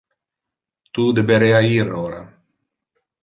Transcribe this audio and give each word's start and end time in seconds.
Tu 0.97 1.05
deberea 1.19 1.61
ir 1.75 1.93
ora. 2.05 2.23